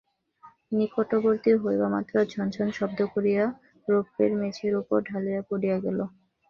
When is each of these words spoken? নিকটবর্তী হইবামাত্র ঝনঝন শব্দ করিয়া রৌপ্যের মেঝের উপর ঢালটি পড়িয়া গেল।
নিকটবর্তী 0.71 1.51
হইবামাত্র 1.63 2.13
ঝনঝন 2.31 2.67
শব্দ 2.79 2.99
করিয়া 3.13 3.43
রৌপ্যের 3.87 4.31
মেঝের 4.39 4.73
উপর 4.81 4.97
ঢালটি 5.09 5.41
পড়িয়া 5.49 5.77
গেল। 5.85 5.99